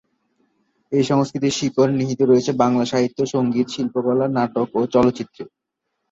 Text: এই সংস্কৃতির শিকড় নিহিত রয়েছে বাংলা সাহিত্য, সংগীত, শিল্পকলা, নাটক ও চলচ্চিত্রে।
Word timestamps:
এই 0.91 1.03
সংস্কৃতির 1.03 1.57
শিকড় 1.59 1.91
নিহিত 1.91 2.21
রয়েছে 2.21 2.51
বাংলা 2.53 2.85
সাহিত্য, 2.85 3.19
সংগীত, 3.25 3.67
শিল্পকলা, 3.69 4.25
নাটক 4.37 4.67
ও 4.73 4.81
চলচ্চিত্রে। 4.93 5.43